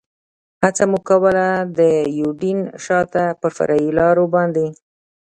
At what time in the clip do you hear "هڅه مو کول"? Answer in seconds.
0.63-1.37